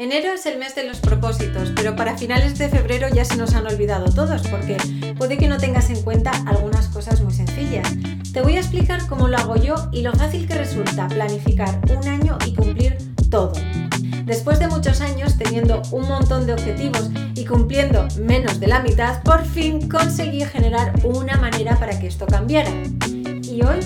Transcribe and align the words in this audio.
Enero 0.00 0.32
es 0.32 0.46
el 0.46 0.58
mes 0.58 0.76
de 0.76 0.84
los 0.84 1.00
propósitos, 1.00 1.72
pero 1.74 1.96
para 1.96 2.16
finales 2.16 2.56
de 2.56 2.68
febrero 2.68 3.08
ya 3.12 3.24
se 3.24 3.36
nos 3.36 3.54
han 3.54 3.66
olvidado 3.66 4.04
todos 4.14 4.46
porque 4.46 4.76
puede 5.18 5.36
que 5.38 5.48
no 5.48 5.58
tengas 5.58 5.90
en 5.90 6.00
cuenta 6.02 6.30
algunas 6.46 6.86
cosas 6.86 7.20
muy 7.20 7.34
sencillas. 7.34 7.88
Te 8.32 8.40
voy 8.40 8.54
a 8.54 8.60
explicar 8.60 9.04
cómo 9.08 9.26
lo 9.26 9.36
hago 9.36 9.56
yo 9.56 9.74
y 9.90 10.02
lo 10.02 10.12
fácil 10.12 10.46
que 10.46 10.54
resulta 10.54 11.08
planificar 11.08 11.80
un 11.90 12.06
año 12.06 12.38
y 12.46 12.54
cumplir 12.54 12.96
todo. 13.28 13.52
Después 14.24 14.60
de 14.60 14.68
muchos 14.68 15.00
años 15.00 15.36
teniendo 15.36 15.82
un 15.90 16.06
montón 16.06 16.46
de 16.46 16.52
objetivos 16.52 17.10
y 17.34 17.44
cumpliendo 17.44 18.06
menos 18.20 18.60
de 18.60 18.68
la 18.68 18.78
mitad, 18.78 19.20
por 19.24 19.44
fin 19.44 19.88
conseguí 19.88 20.44
generar 20.44 20.92
una 21.02 21.38
manera 21.38 21.76
para 21.76 21.98
que 21.98 22.06
esto 22.06 22.24
cambiara. 22.24 22.70
Y 23.08 23.62
hoy 23.64 23.80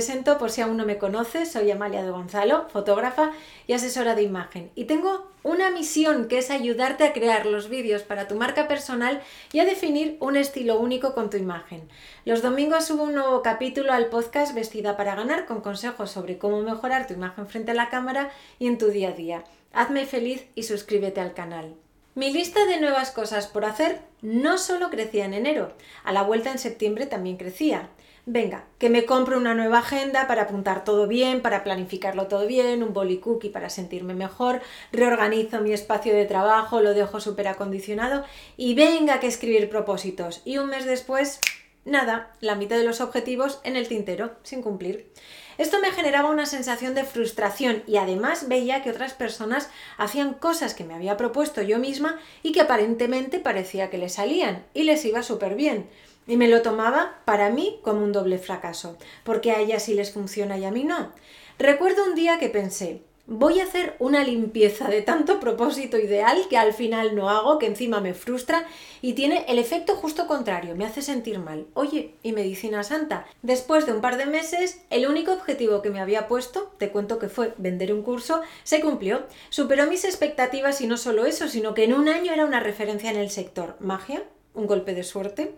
presento 0.00 0.38
por 0.38 0.48
si 0.48 0.62
aún 0.62 0.78
no 0.78 0.86
me 0.86 0.96
conoces, 0.96 1.52
soy 1.52 1.70
Amalia 1.70 2.02
de 2.02 2.10
Gonzalo, 2.10 2.66
fotógrafa 2.70 3.32
y 3.66 3.74
asesora 3.74 4.14
de 4.14 4.22
imagen 4.22 4.70
y 4.74 4.84
tengo 4.84 5.30
una 5.42 5.68
misión 5.68 6.26
que 6.26 6.38
es 6.38 6.50
ayudarte 6.50 7.04
a 7.04 7.12
crear 7.12 7.44
los 7.44 7.68
vídeos 7.68 8.00
para 8.02 8.26
tu 8.26 8.34
marca 8.34 8.66
personal 8.66 9.20
y 9.52 9.58
a 9.58 9.66
definir 9.66 10.16
un 10.20 10.38
estilo 10.38 10.80
único 10.80 11.12
con 11.12 11.28
tu 11.28 11.36
imagen. 11.36 11.86
Los 12.24 12.40
domingos 12.40 12.86
subo 12.86 13.02
un 13.02 13.12
nuevo 13.12 13.42
capítulo 13.42 13.92
al 13.92 14.06
podcast 14.06 14.54
Vestida 14.54 14.96
para 14.96 15.14
ganar 15.14 15.44
con 15.44 15.60
consejos 15.60 16.10
sobre 16.10 16.38
cómo 16.38 16.62
mejorar 16.62 17.06
tu 17.06 17.12
imagen 17.12 17.46
frente 17.46 17.72
a 17.72 17.74
la 17.74 17.90
cámara 17.90 18.30
y 18.58 18.68
en 18.68 18.78
tu 18.78 18.86
día 18.86 19.10
a 19.10 19.12
día. 19.12 19.44
Hazme 19.74 20.06
feliz 20.06 20.46
y 20.54 20.62
suscríbete 20.62 21.20
al 21.20 21.34
canal. 21.34 21.74
Mi 22.14 22.32
lista 22.32 22.64
de 22.64 22.80
nuevas 22.80 23.10
cosas 23.10 23.48
por 23.48 23.66
hacer 23.66 24.00
no 24.22 24.56
solo 24.56 24.88
crecía 24.88 25.26
en 25.26 25.34
enero, 25.34 25.74
a 26.04 26.12
la 26.14 26.22
vuelta 26.22 26.50
en 26.50 26.58
septiembre 26.58 27.04
también 27.04 27.36
crecía 27.36 27.90
venga, 28.26 28.64
que 28.78 28.90
me 28.90 29.04
compro 29.04 29.36
una 29.36 29.54
nueva 29.54 29.78
agenda 29.78 30.26
para 30.26 30.42
apuntar 30.42 30.84
todo 30.84 31.06
bien, 31.06 31.40
para 31.40 31.64
planificarlo 31.64 32.26
todo 32.26 32.46
bien, 32.46 32.82
un 32.82 32.92
boli 32.92 33.18
cookie 33.18 33.50
para 33.50 33.70
sentirme 33.70 34.14
mejor, 34.14 34.60
reorganizo 34.92 35.60
mi 35.60 35.72
espacio 35.72 36.14
de 36.14 36.26
trabajo, 36.26 36.80
lo 36.80 36.94
dejo 36.94 37.20
súper 37.20 37.48
acondicionado 37.48 38.24
y 38.56 38.74
venga 38.74 39.20
que 39.20 39.26
escribir 39.26 39.68
propósitos. 39.68 40.42
Y 40.44 40.58
un 40.58 40.68
mes 40.68 40.84
después, 40.84 41.40
nada, 41.84 42.32
la 42.40 42.54
mitad 42.54 42.76
de 42.76 42.84
los 42.84 43.00
objetivos 43.00 43.60
en 43.64 43.76
el 43.76 43.88
tintero, 43.88 44.32
sin 44.42 44.62
cumplir. 44.62 45.10
Esto 45.58 45.78
me 45.80 45.90
generaba 45.90 46.30
una 46.30 46.46
sensación 46.46 46.94
de 46.94 47.04
frustración 47.04 47.82
y 47.86 47.96
además 47.96 48.48
veía 48.48 48.82
que 48.82 48.90
otras 48.90 49.12
personas 49.12 49.68
hacían 49.98 50.32
cosas 50.32 50.74
que 50.74 50.84
me 50.84 50.94
había 50.94 51.18
propuesto 51.18 51.60
yo 51.60 51.78
misma 51.78 52.18
y 52.42 52.52
que 52.52 52.62
aparentemente 52.62 53.38
parecía 53.38 53.90
que 53.90 53.98
les 53.98 54.14
salían 54.14 54.64
y 54.72 54.84
les 54.84 55.04
iba 55.04 55.22
súper 55.22 55.56
bien. 55.56 55.88
Y 56.26 56.36
me 56.36 56.48
lo 56.48 56.62
tomaba 56.62 57.18
para 57.24 57.50
mí 57.50 57.78
como 57.82 58.02
un 58.02 58.12
doble 58.12 58.38
fracaso, 58.38 58.96
porque 59.24 59.50
a 59.50 59.60
ellas 59.60 59.82
sí 59.82 59.94
les 59.94 60.12
funciona 60.12 60.56
y 60.56 60.64
a 60.64 60.70
mí 60.70 60.84
no. 60.84 61.12
Recuerdo 61.58 62.04
un 62.04 62.14
día 62.14 62.38
que 62.38 62.48
pensé, 62.48 63.02
voy 63.30 63.60
a 63.60 63.64
hacer 63.64 63.94
una 64.00 64.24
limpieza 64.24 64.88
de 64.88 65.02
tanto 65.02 65.38
propósito 65.38 65.96
ideal 65.96 66.36
que 66.50 66.58
al 66.58 66.74
final 66.74 67.14
no 67.14 67.30
hago, 67.30 67.60
que 67.60 67.66
encima 67.66 68.00
me 68.00 68.12
frustra 68.12 68.66
y 69.02 69.12
tiene 69.12 69.44
el 69.46 69.60
efecto 69.60 69.94
justo 69.94 70.26
contrario, 70.26 70.74
me 70.74 70.84
hace 70.84 71.00
sentir 71.00 71.38
mal. 71.38 71.66
Oye, 71.74 72.12
y 72.24 72.32
medicina 72.32 72.82
santa, 72.82 73.26
después 73.42 73.86
de 73.86 73.92
un 73.92 74.00
par 74.00 74.16
de 74.16 74.26
meses, 74.26 74.82
el 74.90 75.06
único 75.06 75.32
objetivo 75.32 75.80
que 75.80 75.90
me 75.90 76.00
había 76.00 76.26
puesto, 76.26 76.72
te 76.78 76.90
cuento 76.90 77.20
que 77.20 77.28
fue 77.28 77.54
vender 77.56 77.92
un 77.92 78.02
curso, 78.02 78.42
se 78.64 78.80
cumplió. 78.80 79.22
Superó 79.48 79.86
mis 79.86 80.04
expectativas 80.04 80.80
y 80.80 80.88
no 80.88 80.96
solo 80.96 81.24
eso, 81.24 81.48
sino 81.48 81.72
que 81.72 81.84
en 81.84 81.94
un 81.94 82.08
año 82.08 82.32
era 82.32 82.44
una 82.44 82.58
referencia 82.58 83.10
en 83.10 83.16
el 83.16 83.30
sector. 83.30 83.76
¿Magia? 83.78 84.24
Un 84.54 84.66
golpe 84.66 84.94
de 84.94 85.04
suerte. 85.04 85.54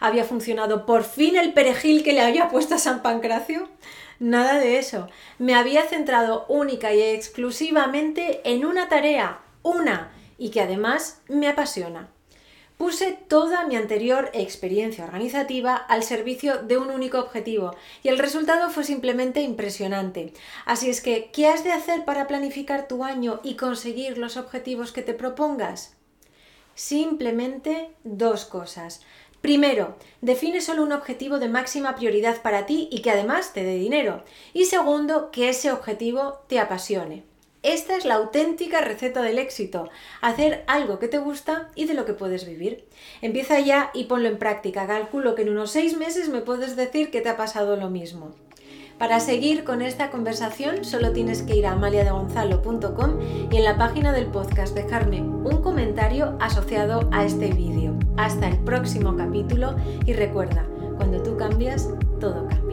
Había 0.00 0.24
funcionado 0.24 0.86
por 0.86 1.04
fin 1.04 1.36
el 1.36 1.52
perejil 1.52 2.02
que 2.02 2.12
le 2.12 2.20
había 2.20 2.48
puesto 2.50 2.74
a 2.74 2.78
San 2.78 3.02
Pancracio. 3.02 3.68
Nada 4.18 4.58
de 4.58 4.78
eso. 4.78 5.08
Me 5.38 5.54
había 5.54 5.82
centrado 5.84 6.46
única 6.48 6.94
y 6.94 7.02
exclusivamente 7.02 8.40
en 8.44 8.64
una 8.64 8.88
tarea, 8.88 9.40
una, 9.62 10.12
y 10.38 10.50
que 10.50 10.60
además 10.60 11.20
me 11.28 11.48
apasiona. 11.48 12.08
Puse 12.78 13.12
toda 13.12 13.66
mi 13.66 13.74
anterior 13.74 14.30
experiencia 14.34 15.04
organizativa 15.04 15.76
al 15.76 16.02
servicio 16.02 16.58
de 16.58 16.76
un 16.76 16.90
único 16.90 17.18
objetivo 17.18 17.74
y 18.02 18.08
el 18.08 18.18
resultado 18.18 18.68
fue 18.68 18.84
simplemente 18.84 19.40
impresionante. 19.40 20.34
Así 20.66 20.90
es 20.90 21.00
que, 21.00 21.30
¿qué 21.32 21.48
has 21.48 21.64
de 21.64 21.72
hacer 21.72 22.04
para 22.04 22.26
planificar 22.26 22.86
tu 22.86 23.02
año 23.02 23.40
y 23.42 23.56
conseguir 23.56 24.18
los 24.18 24.36
objetivos 24.36 24.92
que 24.92 25.00
te 25.00 25.14
propongas? 25.14 25.95
Simplemente 26.76 27.90
dos 28.04 28.44
cosas. 28.44 29.02
Primero, 29.40 29.96
define 30.20 30.60
solo 30.60 30.84
un 30.84 30.92
objetivo 30.92 31.40
de 31.40 31.48
máxima 31.48 31.96
prioridad 31.96 32.42
para 32.42 32.66
ti 32.66 32.88
y 32.92 33.00
que 33.00 33.10
además 33.10 33.52
te 33.52 33.64
dé 33.64 33.74
dinero. 33.74 34.22
Y 34.52 34.66
segundo, 34.66 35.30
que 35.32 35.48
ese 35.48 35.72
objetivo 35.72 36.44
te 36.46 36.60
apasione. 36.60 37.24
Esta 37.62 37.96
es 37.96 38.04
la 38.04 38.14
auténtica 38.14 38.80
receta 38.80 39.22
del 39.22 39.40
éxito, 39.40 39.88
hacer 40.20 40.62
algo 40.68 41.00
que 41.00 41.08
te 41.08 41.18
gusta 41.18 41.70
y 41.74 41.86
de 41.86 41.94
lo 41.94 42.04
que 42.04 42.12
puedes 42.12 42.46
vivir. 42.46 42.84
Empieza 43.22 43.58
ya 43.58 43.90
y 43.92 44.04
ponlo 44.04 44.28
en 44.28 44.38
práctica. 44.38 44.86
Calculo 44.86 45.34
que 45.34 45.42
en 45.42 45.48
unos 45.48 45.72
seis 45.72 45.96
meses 45.96 46.28
me 46.28 46.42
puedes 46.42 46.76
decir 46.76 47.10
que 47.10 47.20
te 47.20 47.28
ha 47.28 47.36
pasado 47.36 47.74
lo 47.76 47.90
mismo. 47.90 48.36
Para 48.98 49.20
seguir 49.20 49.64
con 49.64 49.82
esta 49.82 50.10
conversación 50.10 50.82
solo 50.82 51.12
tienes 51.12 51.42
que 51.42 51.54
ir 51.54 51.66
a 51.66 51.72
amaliadegonzalo.com 51.72 53.20
y 53.50 53.56
en 53.56 53.64
la 53.64 53.76
página 53.76 54.12
del 54.12 54.26
podcast 54.26 54.74
dejarme 54.74 55.20
un 55.20 55.60
comentario 55.60 56.38
asociado 56.40 57.06
a 57.12 57.26
este 57.26 57.52
vídeo. 57.52 57.94
Hasta 58.16 58.48
el 58.48 58.58
próximo 58.60 59.14
capítulo 59.14 59.76
y 60.06 60.14
recuerda, 60.14 60.66
cuando 60.96 61.22
tú 61.22 61.36
cambias, 61.36 61.90
todo 62.20 62.48
cambia. 62.48 62.65